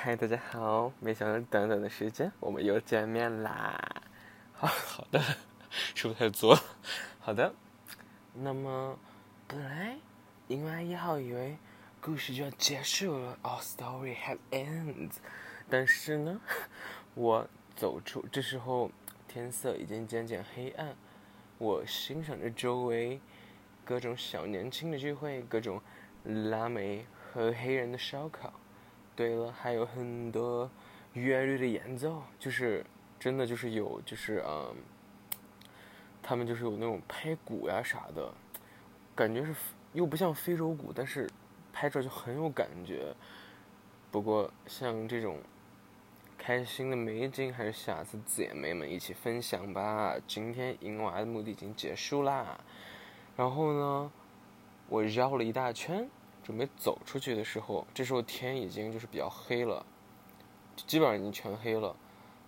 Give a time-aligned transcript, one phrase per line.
[0.00, 0.92] 嗨，大家好！
[1.00, 3.76] 没想到短短的时间，我们又见面啦。
[4.52, 5.20] 好好的，
[5.92, 6.56] 是不是太作？
[7.18, 7.52] 好的。
[8.32, 8.96] 那么，
[9.48, 9.98] 本来
[10.46, 11.56] 因为一号以为
[12.00, 15.16] 故事就要结束了，our story have ends。
[15.68, 16.40] 但是呢，
[17.14, 18.92] 我走出，这时候
[19.26, 20.94] 天色已经渐渐黑暗，
[21.58, 23.20] 我欣赏着周围
[23.84, 25.82] 各种小年轻的聚会，各种
[26.22, 28.52] 拉美和黑人的烧烤。
[29.18, 30.70] 对了，还有很多
[31.12, 32.86] 乐队的演奏，就是
[33.18, 34.76] 真的就是有就是嗯，
[36.22, 38.32] 他们就是有那种拍鼓呀啥的，
[39.16, 39.52] 感觉是
[39.92, 41.28] 又不像非洲鼓，但是
[41.72, 43.12] 拍着就很有感觉。
[44.12, 45.40] 不过像这种
[46.38, 50.14] 开心的美景，还是下次姐妹们一起分享吧。
[50.28, 52.56] 今天银娃的目的已经结束啦，
[53.36, 54.12] 然后呢，
[54.88, 56.08] 我绕了一大圈。
[56.48, 59.84] 准备走出去的时候，这时候天已经就是比较黑了，
[60.86, 61.94] 基本上已经全黑了。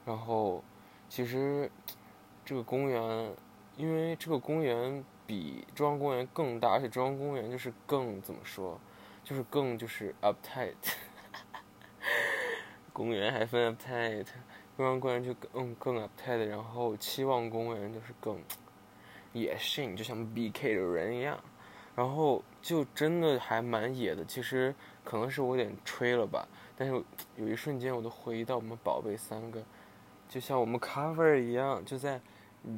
[0.07, 0.65] 然后，
[1.07, 1.71] 其实
[2.43, 3.37] 这个公园，
[3.77, 8.81] 因为这个公园比中央公园更大，而且中央公园就是更怎么说，
[9.23, 10.73] 就是更就是 uptight。
[12.95, 14.25] 公园还分 uptight，
[14.79, 16.47] 中央公园就更更 uptight。
[16.47, 18.43] 然后期望公园就是更
[19.35, 21.39] 野性，就像 BK 的人一样。
[22.01, 26.95] 然后就真的还蛮野的，其实可能是我有点吹了吧，但是
[27.37, 29.63] 有一瞬间我都回忆到我们宝贝三个，
[30.27, 32.19] 就像我们 cover 一样，就在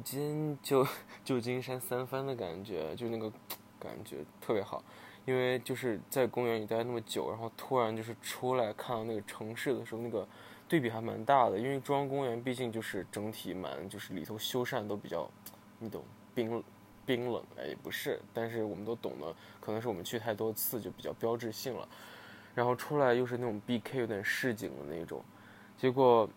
[0.03, 0.85] 金就
[1.23, 3.31] 旧金山三番的感觉，就那个
[3.79, 4.83] 感觉特别好，
[5.23, 10.27] 因为就是在公园里待那么久，然后突然就是出来看到那个城市的时候，那个
[10.67, 15.29] 对比还蛮大的，因为中央公园毕竟就是整体蛮就是里头修缮都比较，
[15.79, 16.03] 你懂
[16.35, 16.61] 冰冷。
[17.05, 21.87] 冰冷哎也不是，但是我们都懂得，可能是我们去太多次就比较标志性了。
[22.55, 25.23] 然后出来又是那种 BK 有点市井的那种，
[25.75, 26.29] 结果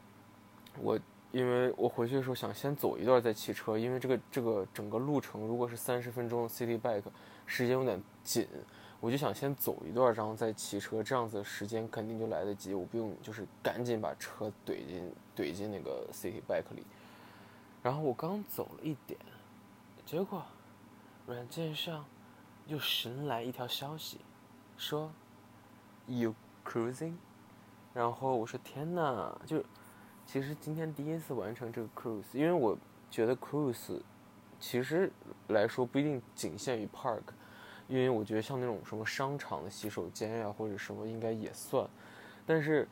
[0.80, 0.98] 我
[1.30, 7.02] 因为我回去的时候想先走一段再骑车，因为这个这个整个路程如果是三十分钟 City Bike，
[7.44, 8.48] 时间有点紧，
[8.98, 16.82] 我就想先走一段，然后再骑车，这样子时间肯定就来得及，我不用就是赶紧把车怼进怼进那个 City Bike 里。
[17.82, 19.20] 然后我刚走了一点，
[20.06, 20.42] 结果。
[21.26, 22.04] 软件上
[22.68, 24.20] 又神来一条消息，
[24.76, 25.10] 说
[26.06, 26.32] “You
[26.64, 27.14] cruising”，
[27.92, 29.60] 然后我说天呐，就
[30.24, 32.78] 其实今天第一次完成这个 cruise，因为我
[33.10, 34.00] 觉得 cruise
[34.60, 35.10] 其实
[35.48, 37.22] 来说不一定仅限于 park，
[37.88, 41.88] 因为我觉得像那种什么商场的洗手间呀或者什么应该也算，
[42.46, 42.86] 但是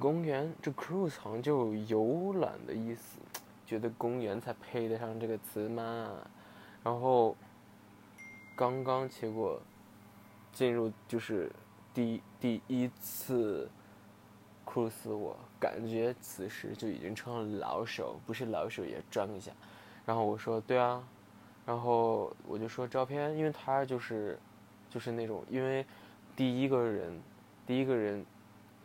[0.00, 3.20] 公园这 cruise 好像就有游览的意思，
[3.64, 6.10] 觉得公园才配得上这个词嘛。
[6.86, 7.36] 然后，
[8.54, 9.60] 刚刚结果
[10.52, 11.50] 进入就是
[11.92, 13.68] 第第一次
[14.64, 19.50] cruise，我感觉此时就已经成了老手，不是老手也装一下。
[20.04, 21.02] 然后我说对啊，
[21.64, 24.38] 然后我就说照片，因为他就是
[24.88, 25.84] 就是那种，因为
[26.36, 27.20] 第一个人
[27.66, 28.24] 第一个人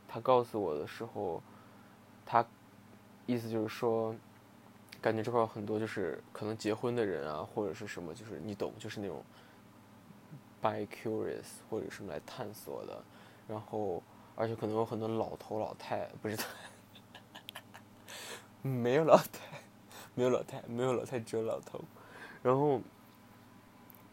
[0.07, 1.39] 他告诉我的时候，
[2.25, 2.43] 他
[3.27, 4.15] 意思就是说。
[5.01, 9.23] 感觉这块有很多就是可能结婚的人啊，或者是什么，就是你懂，就是那种
[10.61, 13.03] by curious 或者什么来探索的，
[13.47, 14.03] 然后
[14.35, 16.37] 而且可能有很多老头老太，不是，
[18.61, 19.63] 没有老太，
[20.13, 21.81] 没有老太，没有老太，只有老头，
[22.43, 22.79] 然后，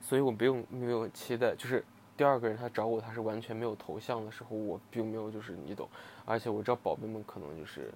[0.00, 1.84] 所以我不用没有期待，就是
[2.16, 5.86] 第二个人他找我，他是完全没有头像的时候，我并没有就是你懂，
[6.24, 7.92] 而且我知道宝贝们可能就是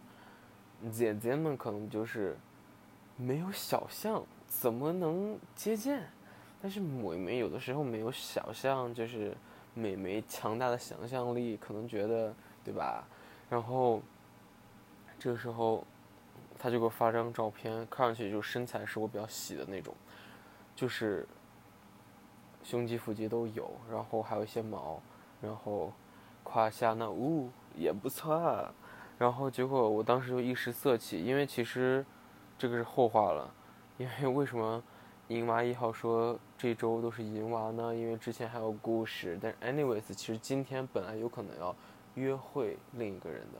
[0.92, 2.36] 姐姐们可能就是。
[3.22, 6.10] 没有小象怎么能接见？
[6.60, 9.36] 但是美眉有的时候没有小象，就是
[9.74, 12.34] 美眉强大的想象力，可能觉得
[12.64, 13.04] 对吧？
[13.48, 14.02] 然后
[15.18, 15.84] 这个时候
[16.58, 19.94] 他就给我发张照片，看上去就身材是我比较喜的那种，
[20.74, 21.26] 就是
[22.64, 25.00] 胸肌腹肌都有，然后还有一些毛，
[25.40, 25.92] 然后
[26.42, 28.74] 胯下那呜也不错，啊。
[29.18, 32.04] 然后结果我当时就一时色起，因为其实。
[32.62, 33.52] 这个是后话了，
[33.98, 34.80] 因为为什么
[35.26, 37.92] 银娃一号说这周都是银娃呢？
[37.92, 39.36] 因为之前还有故事。
[39.42, 41.74] 但 anyways，其实今天本来有可能要
[42.14, 43.58] 约会另一个人的，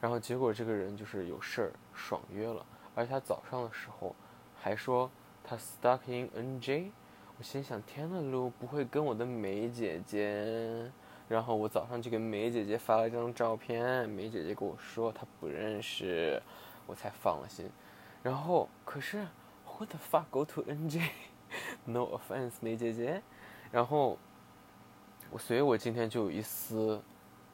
[0.00, 2.64] 然后结果这个人就是有事儿爽约了，
[2.94, 4.16] 而且他早上的时候
[4.58, 5.10] 还说
[5.44, 6.90] 他 stuck in NJ。
[7.36, 10.90] 我心想天呐，路不会跟我的梅姐姐？
[11.28, 16.42] 然后我早上就给梅姐姐发了一张照片，梅姐姐跟我说她不认识，
[16.86, 17.70] 我才放了心。
[18.28, 19.26] 然后，可是
[19.64, 23.22] ，what the fuck go to NJ？No offense，梅姐姐。
[23.72, 24.18] 然后，
[25.30, 27.00] 我所以，我今天就有一丝，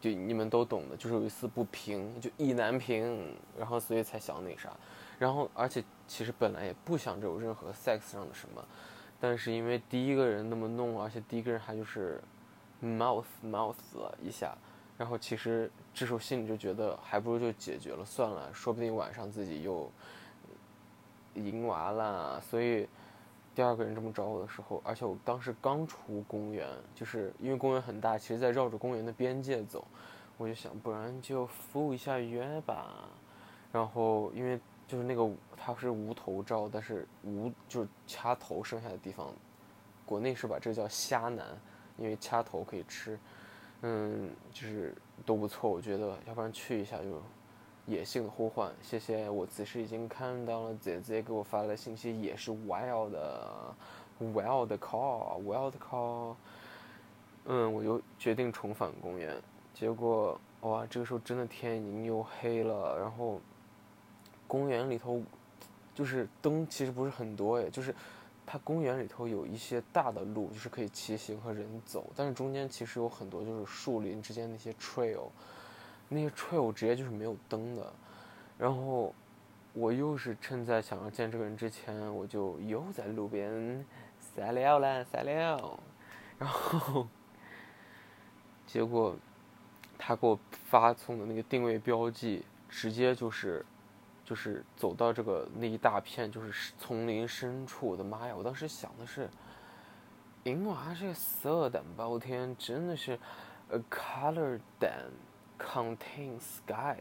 [0.00, 4.76] 就你们都懂的，就是有一丝不平，就意难平，然后所以才想那啥，
[5.16, 8.66] 然后而且其实本来也不想着有任何 sex 上的什么，
[9.20, 12.20] 但是因为第一个人那么弄，而且第一个人还就是
[12.82, 14.58] mouth mouth 了一下，
[14.98, 19.88] 然后其实这时候心里就觉得还不如就解决了算了，说不定晚上自己又
[21.34, 22.88] 赢娃了，所以。
[23.56, 29.86] 第二个人这么找我的时候，而且我当时刚出公园，就是因为公园很大，其实在绕着公园的边界走，
[30.36, 33.08] 我就想，不然就赴一下约吧。
[33.70, 34.58] 然后因为
[34.88, 39.32] 就是那个它是无头照，但是无就是掐头剩下的地方，
[40.04, 41.46] 国内是把这叫虾男，
[41.96, 43.16] 因为掐头可以吃，
[43.82, 44.92] 嗯，就是
[45.24, 47.22] 都不错，我觉得，要不然去一下就。
[47.86, 49.28] 野性的呼唤，谢谢。
[49.28, 53.18] 我此时已经看到了姐姐给我发的信息，也是 wild，wild
[54.78, 56.34] call，wild call。
[57.44, 59.36] 嗯，我就决定重返公园。
[59.74, 62.98] 结果，哇，这个时候真的天已经又黑了。
[62.98, 63.38] 然后，
[64.46, 65.20] 公园里头
[65.94, 67.94] 就是灯其实不是很多诶，就是
[68.46, 75.26] 它公园里头有一些大的路，就是可以骑行和人走，但是中间其实有很多就是树林之间那些 trail。
[76.14, 77.92] 那些 trail 直接就是没有灯的，
[78.56, 79.12] 然后
[79.72, 83.84] 我又是趁在想要见这个人之前，我就又在路边
[84.18, 85.78] 撒尿了撒尿，
[86.38, 87.06] 然后
[88.66, 89.16] 结果
[89.98, 93.66] 他给我发送的那个定位标记，直接就是
[94.24, 98.34] 就是走到这个那一大片就是丛林深处，我的妈呀！
[98.36, 99.28] 我当时想的是，
[100.44, 103.18] 银娃这个色胆包天，真的是
[103.70, 104.92] a color 胆。
[105.58, 106.96] Contain sky，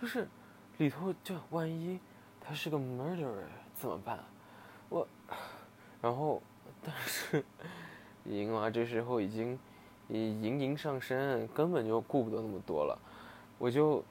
[0.00, 0.28] 就是
[0.76, 1.98] 里头就万一
[2.40, 3.44] 他是个 murderer
[3.74, 4.18] 怎么办？
[4.88, 5.06] 我，
[6.00, 6.40] 然后
[6.82, 7.44] 但是
[8.24, 9.58] 银娃这时候已经
[10.08, 12.98] 已盈盈上身，根本就顾不得那么多了。
[13.58, 14.04] 我就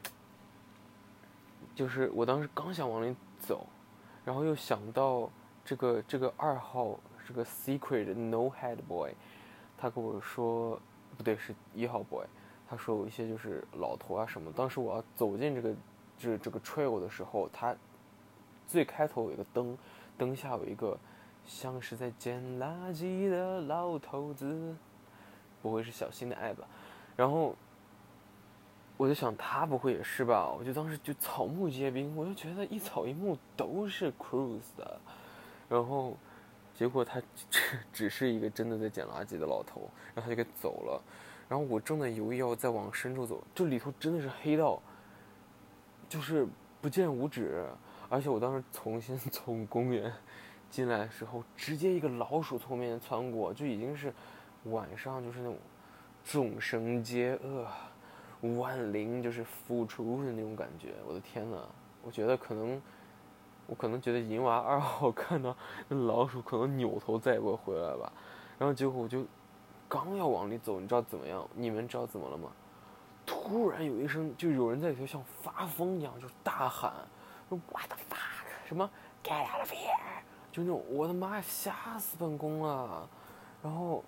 [1.74, 3.66] 就是我当时刚想往里走，
[4.26, 5.30] 然后又想到
[5.64, 9.14] 这个这个二号这个 secret no head boy，
[9.78, 10.80] 他跟我说
[11.16, 12.26] 不对是一号 boy。
[12.70, 14.52] 他说有一些就是老头啊什么。
[14.52, 15.76] 当时我要走进这个，
[16.20, 17.76] 这这个 trail 的时候，他
[18.68, 19.78] 最开头有一个灯，
[20.18, 20.98] 灯下有一个
[21.46, 24.76] 像是在捡垃圾的老头子，
[25.62, 26.68] 不会是小新的爱吧？
[27.16, 27.56] 然后
[28.98, 30.50] 我就想他不会也是吧？
[30.52, 35.00] 我就当时就草木皆兵，我就觉得一草一木都是 Cruise 的。
[35.70, 36.18] 然后
[36.76, 41.02] 结果他只只是一个真的在捡垃圾的老头，然后他就给走了。
[41.50, 44.82] 然后我正在犹豫要再往深处走，这里头真的是黑到，
[46.10, 46.46] 就是
[46.82, 47.66] 不见五指。
[48.10, 50.12] 而且我当时重新 从公园
[50.70, 54.14] 进来的时候，直接一个老鼠从面前窜过，就已经是
[54.66, 55.58] 晚上，就是那种
[56.26, 57.66] 众生皆恶，
[58.58, 60.96] 万灵就是复出的那种感觉。
[61.08, 61.66] 我的天呐，
[62.04, 62.82] 我觉得可能，
[63.68, 65.56] 我可能觉得银娃二号 看到
[65.88, 68.12] 那老鼠可能扭头再也不会回来吧。
[68.60, 69.26] 然后结果我就。
[69.90, 71.48] 刚要往里走，你知道怎么样？
[71.54, 72.52] 你们知道怎么了吗？
[73.26, 76.94] 突然有一声，就有人在里头像发疯一样，就大喊，
[77.50, 78.90] 说 “What the fuck”，什么
[79.24, 83.08] “Get out of here”，就那种我的妈呀，吓死本宫了！
[83.62, 84.04] 然后，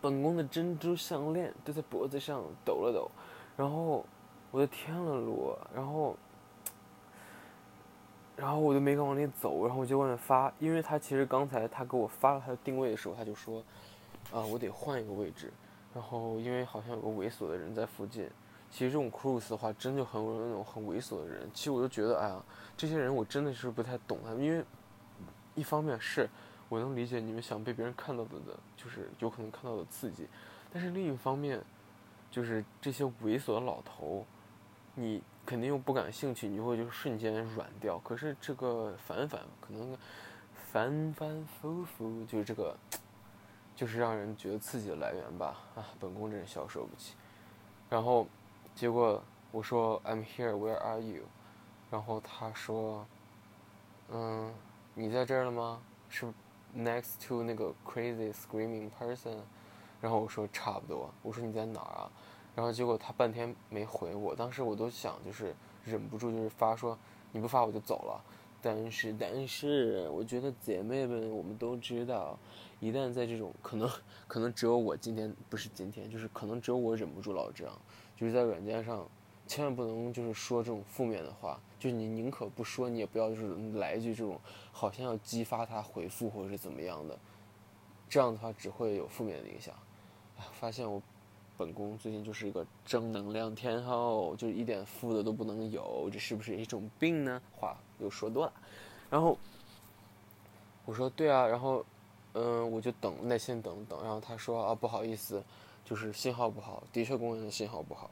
[0.00, 3.10] 本宫的珍珠项链都在脖子上抖了抖，
[3.56, 4.04] 然后
[4.50, 6.16] 我的天了噜，然后，
[8.36, 13.62] 然后我就没敢往里走，然后我就外面发，因为他其实刚才他给我发了他的定位的时候，他就说。
[14.32, 15.52] 啊，我得换一个位置，
[15.94, 18.28] 然后因为好像有个猥琐的人在附近。
[18.70, 21.48] 其实这种 cruise 的话，真就很有那种很猥琐的人。
[21.54, 22.38] 其实我就觉得，哎呀，
[22.76, 24.62] 这些人我真的是不太懂他们，因为
[25.54, 26.28] 一方面是
[26.68, 30.28] 我能理解你们想被别人看到的的，就是有可能看到的刺激，
[30.70, 31.58] 但是另一方面，
[32.30, 34.26] 就是这些猥琐的老头，
[34.94, 37.98] 你肯定又不感兴趣，你会就瞬间软掉。
[38.00, 39.96] 可是这个反反可能
[40.70, 42.76] 反反复复，就是这个。
[43.78, 47.14] 就是让人觉得刺激的来源吧，啊，本宫真是消受不起。
[47.88, 48.26] 然后，
[48.74, 51.22] 结果我说 I'm here, where are you？
[51.88, 53.06] 然后他说，
[54.08, 54.52] 嗯，
[54.94, 55.80] 你在这儿了吗？
[56.08, 56.26] 是
[56.76, 59.36] next to 那个 crazy screaming person？
[60.00, 61.08] 然后我说差不多。
[61.22, 62.10] 我说你在哪儿啊？
[62.56, 64.34] 然后结果他半天没回我。
[64.34, 65.54] 当时我都想就是
[65.84, 66.98] 忍不住就是发说
[67.30, 68.20] 你不发我就走了。
[68.60, 72.38] 但是但是我觉得姐妹们我们都知道。
[72.80, 73.90] 一旦在这种可能，
[74.28, 77.76] 可能只有我今天不是今天，就是可能只有我忍不住老这样，
[78.16, 79.04] 就是在软件上，
[79.48, 87.18] 千万不能就是说这种负面的话，就是你宁可不说，你也不要就是来一句这种好像要激发他回复或者是怎么样的，
[88.08, 89.74] 这样的话只会有负面的影响。
[90.52, 91.02] 发现我
[91.58, 97.42] 本宫最近就是一个正能量天后，就是一点负的都不能有，这是不是一种病呢？
[97.56, 98.52] 话又说多了，
[99.10, 99.36] 然后
[100.84, 101.84] 我说对啊，然后
[102.34, 105.42] 嗯，我就等耐心等等，然后他说啊，不好意思，
[105.84, 108.08] 就是信号不好，的确公园信号不好。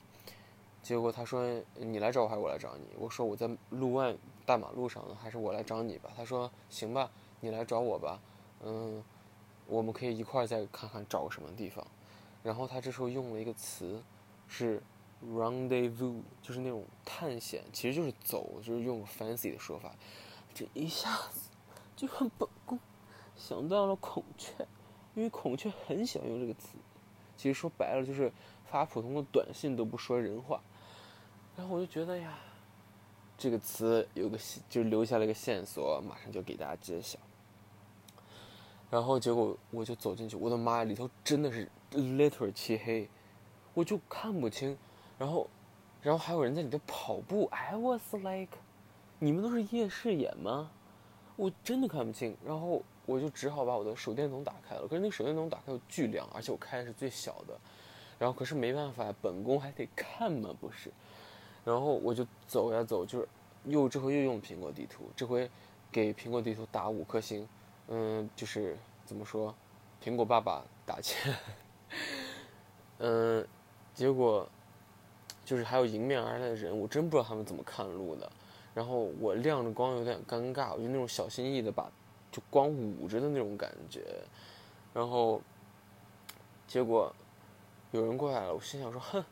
[0.83, 2.97] 结果他说你来找我还是我来找你？
[2.99, 4.13] 我说我在路外
[4.45, 6.11] 大马路上呢，还是我来找你吧。
[6.17, 8.21] 他说行吧，你来找我吧，
[8.65, 9.01] 嗯，
[9.69, 11.87] 我们可以一块儿再看看找个什么地方。
[12.47, 14.01] 然后他这时候用了一个词，
[14.47, 14.81] 是
[15.21, 19.93] rendezvous，就是那种探险，其实就是走，就是用 fancy 的说法。
[20.55, 21.51] 这一下子
[21.97, 22.79] 就让本宫
[23.37, 24.53] 想到了孔雀，
[25.17, 26.79] 因为孔雀很喜欢用这个词。
[27.37, 28.33] 其实说白了就是
[28.65, 30.63] 发普通的短信都不说人话。
[31.57, 32.39] 然后我就觉得呀，
[33.37, 34.39] 这个词有个
[34.71, 37.19] 就留下了一个线索，马上就给大家揭晓。
[38.89, 43.09] 然后结果我就走进去，我的妈呀，里头真的是 little 漆黑，
[43.75, 44.77] 我就看不清。
[45.19, 45.49] 然后，
[46.03, 47.49] 然后还有人在里头跑步。
[47.53, 48.59] I was like，
[49.19, 50.71] 你们都是夜视眼吗？
[51.37, 52.37] 我真的看不清。
[52.45, 54.89] 然后我就只好把我的手电筒打开了。
[54.89, 57.59] 可是那个手电筒打开又巨亮，而且我开的是最小的。
[58.19, 60.91] 然后可是没办法，本宫还得看嘛，不是？
[61.65, 63.29] 然后我就走呀走，就是
[63.65, 65.51] 又这回又用苹果地图，这回
[65.91, 67.47] 给苹果地图打五颗星，
[67.89, 69.55] 嗯，就是怎么说，
[70.03, 71.35] 苹果爸爸打钱，
[72.99, 73.47] 嗯，
[73.95, 74.49] 结果
[75.45, 78.31] 就是还有迎面而来的人，我真不知道他们怎么看路的。
[78.75, 81.91] 然后我亮着光有点尴尬，我就那种小心翼翼的把
[82.31, 84.05] 就光捂着的那种感觉。
[84.93, 85.41] 然后
[86.67, 87.15] 结果
[87.93, 89.25] 有人过来了，我心想说，哼。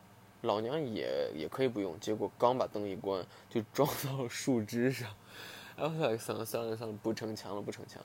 [0.43, 5.09] 老娘也也可以不用，结果刚把灯一关，就撞到了树枝上，
[5.75, 8.05] 然后算了算了算了，不逞强了不逞强，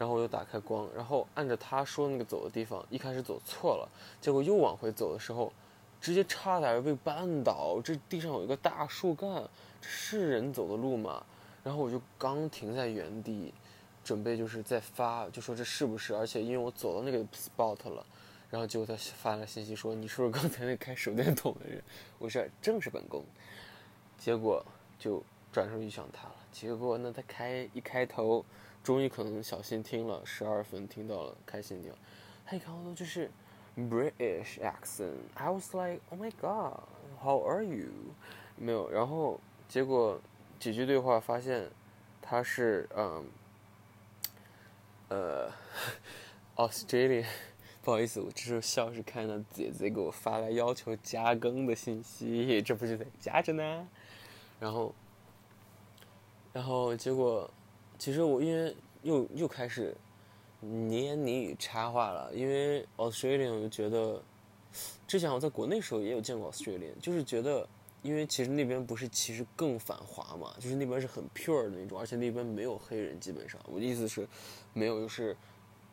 [0.00, 3.86] 然后我又打开光，然后按着他说那个走的地方，一开始走错了，
[4.18, 5.52] 结果又往回走的时候，
[6.00, 9.30] 直接差点被绊倒，这地上有一个大树干，
[9.78, 11.22] 这是人走的路吗？
[11.62, 13.52] 然后我就刚停在原地，
[14.02, 16.14] 准备就是在发，就说这是不是？
[16.14, 18.02] 而且因为我走到那个 spot 了。
[18.48, 21.80] 然后结果他发了信息说：“你是不是刚才那开手电筒的人？”
[22.18, 23.22] 我说：“正是本宫。”
[24.18, 24.64] 结果
[24.98, 26.34] 就转身遇上他了。
[26.50, 28.44] 结果呢，他开一开头，
[28.82, 31.98] 终于可能小心听了十二分，听到了开心地方。
[32.46, 33.30] 他一开头就是
[33.76, 35.16] British accent。
[35.34, 36.80] I was like, "Oh my God,
[37.22, 37.90] how are you?"
[38.56, 38.90] 没有。
[38.90, 40.20] 然后结果
[40.58, 41.70] 几句对话发现
[42.20, 43.26] 他是嗯
[45.08, 45.50] 呃
[46.56, 47.26] Australian。
[47.82, 53.88] 不好意思，我这时候笑是看到姐姐给我发来要求加更的信息，这不就在加着呢？
[54.60, 54.94] 然后，
[56.52, 57.50] 然后结果，
[58.00, 59.94] 其实我因为又又开始
[60.58, 64.22] 你言你语插话了，因为 Australia 我就觉得，
[65.06, 67.68] 之前我在国内时候也有见过 Australian，就是觉得，
[68.00, 74.26] 因为其实那边不是其实更繁华嘛，就是那边是很 pure 的那种，而且那边没有黑人，基本上我的意思是，
[74.72, 75.36] 没有就是。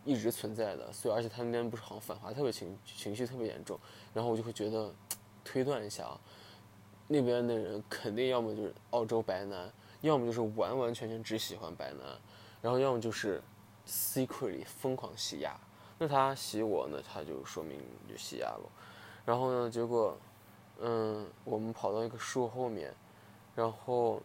[0.06, 3.78] 一直存在的，所以而且他那边不是好像反华特别情情绪特别严重，
[4.14, 4.90] 然后我就会觉得，
[5.44, 6.18] 推断一下啊，
[7.10, 9.70] 那边的人肯定要么就是澳洲白男，
[10.02, 12.00] 要么就是完完全全只喜欢白男，
[12.62, 13.42] 然后要么就是
[13.88, 15.60] secretly 疯狂吸亚，
[15.98, 18.70] 那他吸我呢，他就说明就吸亚了，
[19.26, 20.18] 然后呢，结果，
[20.80, 22.94] 嗯，我们跑到一个树后面，
[23.56, 24.22] 然后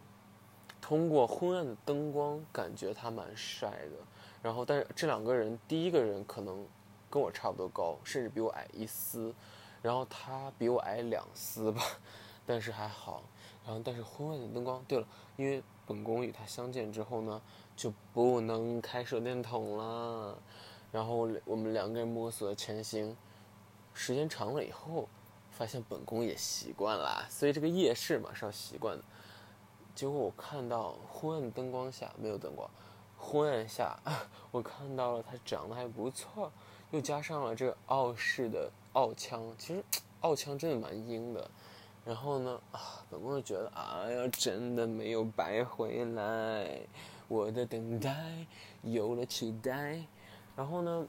[0.81, 3.97] 通过昏暗的灯光，感觉他蛮帅的。
[4.41, 6.67] 然后，但是这两个人，第一个人可能
[7.09, 9.33] 跟我差不多高，甚至比我矮一丝，
[9.81, 11.81] 然后他比我矮两丝吧，
[12.45, 13.23] 但是还好。
[13.65, 17.41] 然后，但是昏暗的灯光，对了，因为本宫与他相见之后呢，
[17.75, 20.37] 就不能开手电筒了。
[20.91, 23.15] 然后我们两个人摸索前行，
[23.93, 25.07] 时间长了以后，
[25.49, 29.03] 发现本宫也习惯了，所以这个夜视嘛是要习惯的。
[29.95, 32.69] 结果我看到昏暗的灯光下没有灯光。
[33.17, 33.97] 昏暗下，
[34.51, 36.51] 我看到了他长得还不错，
[36.91, 39.81] 又加上了这傲视的傲腔，其实
[40.19, 41.49] 傲腔真的蛮阴的。
[42.05, 42.61] 然后呢，
[43.09, 46.81] 本宫就觉得，哎呀，真的没有白回来，
[47.27, 48.45] 我的等待
[48.81, 50.03] 有了期待。
[50.55, 51.07] 然后呢，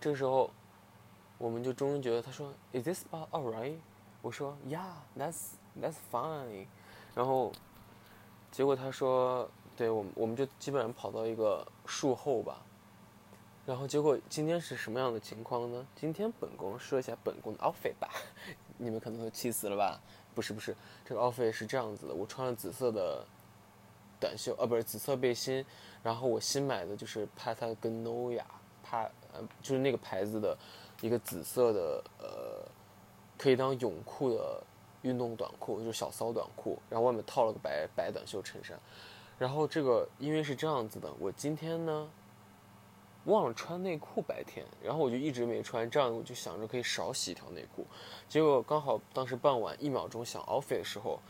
[0.00, 0.50] 这时候
[1.38, 3.78] 我们就终于觉得，他说，Is this spot alright？
[4.22, 6.66] 我说，Yeah，that's that's fine。
[7.14, 7.52] 然后
[8.50, 9.50] 结果他说。
[9.76, 12.60] 对我们，我们就基本上跑到一个树后吧，
[13.64, 15.86] 然后结果今天是什么样的情况呢？
[15.96, 18.10] 今天本宫说一下本宫的 outfit 吧，
[18.80, 20.00] 你们可能会气死了吧？
[20.34, 23.26] 不是不是，这个 outfit 是这样子的，我穿了紫色的
[24.20, 25.64] 短袖，啊不是紫色背心，
[26.02, 28.44] 然后我新买的就是 Patagonia，
[28.82, 30.56] 帕呃就是那个牌子的
[31.00, 32.64] 一个紫色的呃
[33.36, 34.62] 可以当泳裤的
[35.02, 38.78] 运动短裤，就是小骚短裤，然后外面套了个白白短袖衬衫。
[39.38, 42.08] 然后这个因为是这样子的，我今天呢
[43.24, 47.86] 忘了穿内裤白天，然后我就一直没穿，这样我就想着可以少洗一条内裤。
[48.28, 51.20] 结果刚好当时傍晚一秒钟想 offer 的时候，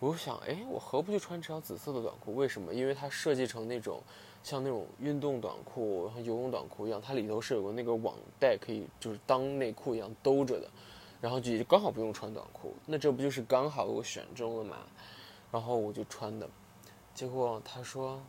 [0.00, 2.34] 我就想，哎，我何不就穿这条紫色的短裤？
[2.34, 2.74] 为什么？
[2.74, 4.02] 因为它设计成那种
[4.42, 10.68] 像那种运动短裤、游泳短裤一样，它里头是有个那个网带，可以就是当内裤一样兜着的，
[11.20, 14.76] 然后就刚好不用穿短裤，那这不就是刚好我选中了嘛？
[15.50, 16.48] 然后我就穿的。
[17.14, 18.20] 结果他说：“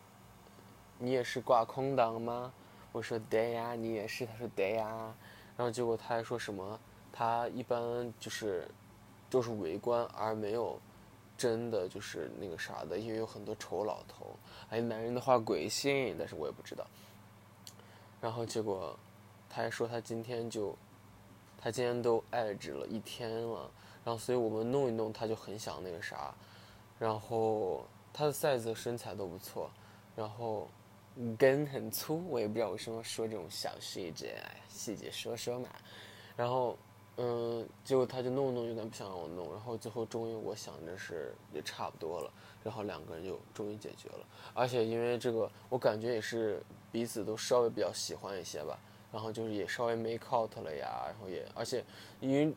[0.97, 2.53] 你也是挂空档吗？”
[2.91, 4.25] 我说：“对呀。”你也是？
[4.25, 5.13] 他说：“对呀。”
[5.58, 6.79] 然后结果他还说什么？
[7.12, 8.67] 他一般就是
[9.29, 10.79] 都是围观，而没有
[11.38, 14.36] 真的就是那个啥的，因为有很多丑老头。
[14.69, 16.86] 哎，男人的话鬼信，但是我也不知道。
[18.22, 18.98] 然后结果
[19.50, 20.75] 他还说他今天就
[21.58, 23.69] 他今天都爱着了一天了，
[24.03, 26.34] 然后所以我们弄一弄，他就很想那个啥，
[26.98, 27.86] 然后。
[28.12, 29.69] 他的 size 身材都不错，
[30.15, 30.67] 然后
[31.37, 35.67] 根很粗，我也不知道为什么说这种小细节，细节说说嘛。
[36.35, 36.77] 然后，
[37.17, 39.51] 嗯，结果他就弄弄，有点不想让我弄。
[39.51, 42.31] 然后最后终于我想着是也差不多了，
[42.63, 44.25] 然后两个人就终于解决了。
[44.53, 48.79] 而且因为这个，我感觉也是彼此都稍微比较喜欢一些吧。
[49.11, 51.83] 然后就是也稍微 make out 了呀，然后也而且
[52.21, 52.53] 因为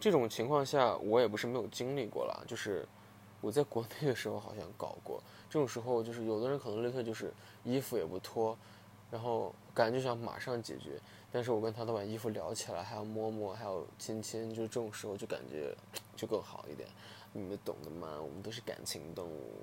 [0.00, 2.86] 这种情况下，我也不是没有经历过了，就是。
[3.40, 7.32] 我在国内的时候好像搞过，这种时候就是有的人可能立刻就是
[7.64, 8.56] 衣服也不脱，
[9.10, 11.00] 然后感觉就想马上解决，
[11.32, 15.74] 但是我跟他都把衣服撩起来，还要摸摸，还要亲亲，就这种时候就感觉
[16.14, 16.86] 就更好一点，
[17.32, 19.62] 你们懂的嘛，我们都是感情动物。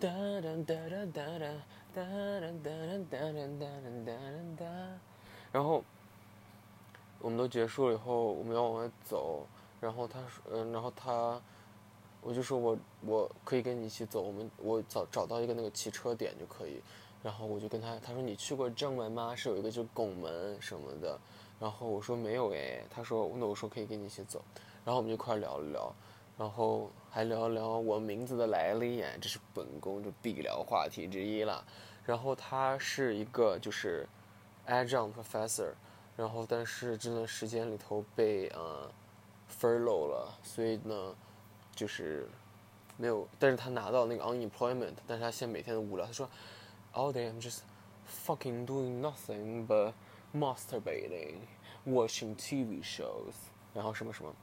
[0.00, 1.52] 哒哒哒哒哒哒
[1.94, 2.02] 哒
[2.40, 2.70] 哒哒
[3.10, 3.66] 哒哒哒
[4.06, 4.12] 哒
[4.58, 4.64] 哒
[5.52, 5.84] 然后
[7.20, 9.46] 我们都结束了以后，我们要往外走，
[9.80, 11.38] 然后他说，嗯，然后他。
[12.26, 16.82] 我就说，我我可以跟你一起走，我们我找找到一个那个骑车点就可以，
[17.22, 19.32] 然后我就跟他他说你去过正门吗？
[19.36, 21.16] 是有一个就拱门什么的，
[21.60, 24.42] 然后我说没有哎，他说那我说可以跟你一起走，
[24.84, 25.94] 然后我们就一块聊了聊，
[26.36, 31.64] 然后还聊聊我名字的来历，这是本宫就必聊话题之一了。
[32.04, 34.04] 然后他是一个就是
[34.66, 35.74] adjunct professor，
[36.16, 38.90] 然后但是这段时间里头被呃
[39.48, 41.14] furlough 了，所以呢。
[41.76, 42.26] 就是
[42.96, 46.06] 没有，但是他拿到那个 unemployment，但是他现在每天都无聊。
[46.06, 46.26] 他说
[46.94, 47.60] ，all day I'm just
[48.08, 49.92] fucking doing nothing but
[50.34, 51.34] masturbating,
[51.86, 53.34] watching TV shows，
[53.74, 54.34] 然后什么什么，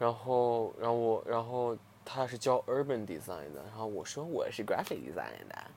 [0.00, 5.70] 然后然后我然后他是教 urban design 的，然后我说我是 graphic design 的，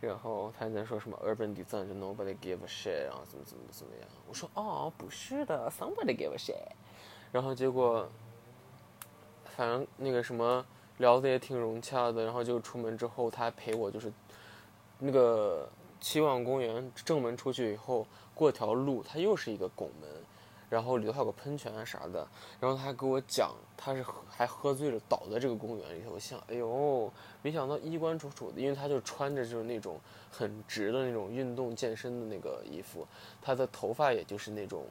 [0.00, 4.08] 然后他在说什么 urban design 就 nobody give a shit，然后怎么怎么怎么样。
[4.26, 6.66] 我说哦不是的，somebody give a shit，
[7.30, 8.10] 然后结果。
[9.58, 10.64] 反正那个什么
[10.98, 14.12] 聊的也挺融洽的，然后就出门之后，他还陪我，就是
[15.00, 15.68] 那个
[15.98, 20.08] 期望公园正门出去以后过条路，它又是一个拱门，
[20.70, 22.24] 然后里头还有个喷泉啊啥的，
[22.60, 26.12] 然后他还给我讲，他是还喝醉了倒在这个公园里头。
[26.12, 29.98] 我想，哎呦，没想到衣冠楚楚的，因为他就穿着就是那种
[30.30, 33.04] 很直的那种运动健身的那个衣服，
[33.42, 34.84] 他的头发也就是那种，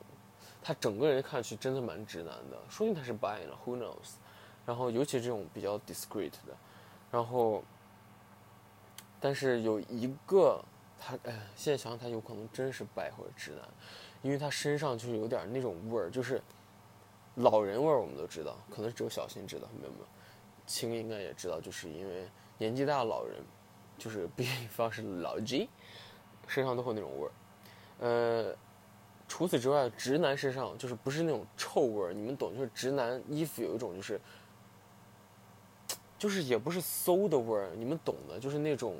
[0.62, 4.15] 他整个人看上去真的蛮直男的，说不定他是 bi 了，Who knows？
[4.67, 6.53] 然后，尤其这种比较 discreet 的，
[7.10, 7.63] 然后，
[9.17, 10.62] 但是有一个
[10.99, 13.62] 他，哎，现在想想他有可能真是白或者直男，
[14.21, 16.41] 因为他身上就是有点那种味儿，就是
[17.36, 18.01] 老人味儿。
[18.01, 20.06] 我们都知道，可能只有小新知道，没有没有，
[20.65, 22.27] 青应该也知道，就是因为
[22.58, 23.38] 年纪大的老人，
[23.97, 25.69] 就是 比方是老 G，
[26.45, 27.32] 身上都会那种味儿。
[27.99, 28.56] 呃，
[29.30, 34.19] 除此之外，直男身上就是不是那种臭味儿，你们懂，就是直男衣服有一种就是。
[36.17, 38.95] 就是也不是馊的味儿，你们懂的，就是那种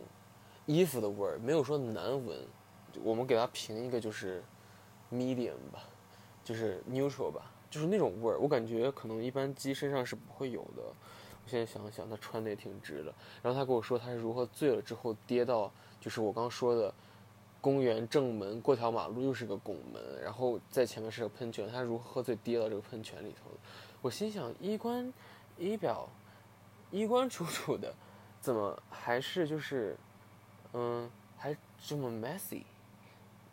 [0.66, 2.38] 衣服的味儿，没有说难闻。
[3.04, 4.44] 我们给它评一个就是
[5.12, 5.84] medium 吧，
[6.44, 8.40] 就是 neutral 吧，就是那种味儿。
[8.40, 10.82] 我感觉可能一般鸡身上是不会有的。
[10.84, 13.14] 我现在想想，他穿的也挺直的。
[13.42, 16.94] 然后他跟我说他是如何醉了之后跌到，就是我刚说的
[17.62, 23.50] 公园正门过条马路又是个拱门，然后在前面是个喷泉，他如何喝醉跌到这个喷泉里头？
[24.02, 25.12] 我心想衣冠
[25.58, 26.08] 仪表。
[26.92, 27.94] 衣冠楚楚的，
[28.40, 29.98] 怎么还是就是，
[30.74, 32.64] 嗯，还这么 messy，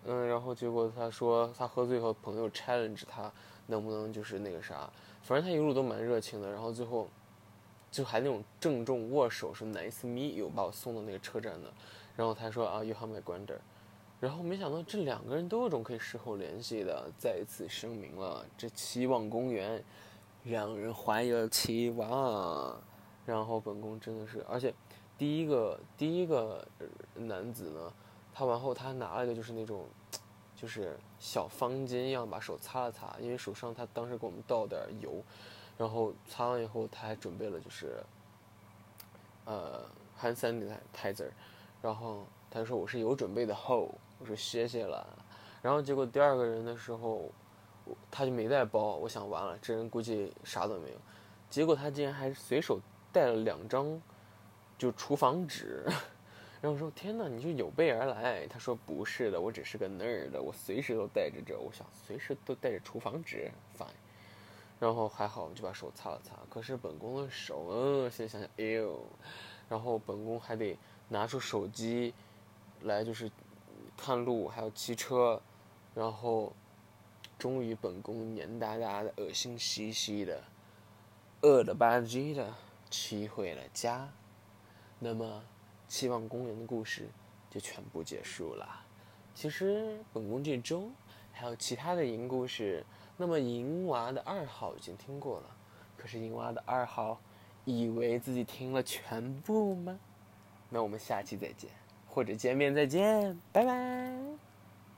[0.05, 3.31] 嗯，然后结果他说他喝醉后，朋友 challenge 他
[3.67, 4.89] 能不能就是那个啥，
[5.23, 7.09] 反正他一路都蛮热情的，然后最后
[7.91, 11.73] 就还那种郑重握手说 nice meet you，把我送到那个车站的，
[12.15, 13.59] 然后他说啊 you have my grander
[14.21, 19.83] 然后没想到这两个人都有种可以事后联系的，再一次声明了这期望公园
[20.45, 22.81] 让人怀有期望。
[23.27, 24.75] 然后本宫真的是，而且
[25.17, 26.67] 第一个第一个
[27.15, 27.93] 男子呢，
[28.35, 29.87] 他完后他拿了一个就是那种
[30.55, 35.23] 就是小方巾一样，把手擦了擦，因为手上他当时给我们倒点油，
[35.79, 38.03] 然后擦完以后他还准备了就是
[39.47, 39.85] 呃
[40.21, 41.31] hand sanitizer，
[41.81, 45.07] 然后他说我是有准备的后，我说谢谢了，
[45.63, 47.31] 然后结果第二个人的时候，
[48.11, 50.97] 他就没带包，我想完了，这人估计啥都没有，
[51.49, 52.79] 结果他竟然还随手。
[53.15, 54.03] 带了两张，
[54.77, 55.87] 就厨房纸，
[56.61, 61.57] 然后说：“天哪，你就有备而来。”他说：“不是的，我只是个 nerd，我随时都带着这。
[61.57, 63.49] 我想随时都带着厨房纸
[63.79, 63.87] ，fine。”
[64.81, 66.33] 然后还好，就把手擦了擦。
[66.51, 69.01] 可是本宫的手，嗯，现在想想，哎呦，
[69.69, 70.77] 然后本宫还得
[71.09, 72.13] 拿出手机
[72.83, 73.31] 来，就是
[73.97, 75.41] 看路，还有骑车，
[75.95, 76.53] 然后
[77.39, 80.43] 终于本宫黏哒哒的、恶心兮兮的、
[81.43, 82.53] 饿了吧唧的。
[82.97, 84.09] 骑回了家，
[85.01, 85.43] 那么
[85.89, 87.09] 期望公园的故事
[87.51, 88.87] 就全部结束了。
[89.35, 90.89] 其实本宫这周
[91.33, 92.87] 还有其他的银故事。
[93.17, 95.57] 那么银娃的二号已经听过了，
[95.97, 97.21] 可是银娃的二号
[97.65, 99.99] 以为自己听了全部吗？
[100.71, 101.71] 那我们下期再见，
[102.09, 104.54] 或者见面再见，拜拜。